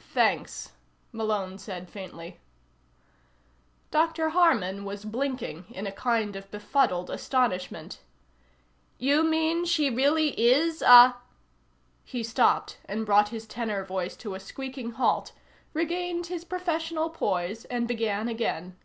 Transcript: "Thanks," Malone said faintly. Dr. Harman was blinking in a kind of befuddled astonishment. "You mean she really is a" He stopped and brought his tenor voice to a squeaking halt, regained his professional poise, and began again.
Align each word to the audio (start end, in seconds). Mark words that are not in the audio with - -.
"Thanks," 0.00 0.72
Malone 1.12 1.58
said 1.58 1.88
faintly. 1.88 2.40
Dr. 3.92 4.30
Harman 4.30 4.84
was 4.84 5.04
blinking 5.04 5.66
in 5.70 5.86
a 5.86 5.92
kind 5.92 6.34
of 6.34 6.50
befuddled 6.50 7.08
astonishment. 7.08 8.00
"You 8.98 9.22
mean 9.22 9.64
she 9.64 9.88
really 9.88 10.30
is 10.30 10.82
a" 10.82 11.14
He 12.14 12.24
stopped 12.24 12.78
and 12.86 13.06
brought 13.06 13.28
his 13.28 13.46
tenor 13.46 13.84
voice 13.84 14.16
to 14.16 14.34
a 14.34 14.40
squeaking 14.40 14.90
halt, 14.90 15.30
regained 15.72 16.26
his 16.26 16.44
professional 16.44 17.08
poise, 17.08 17.64
and 17.66 17.86
began 17.86 18.26
again. 18.26 18.76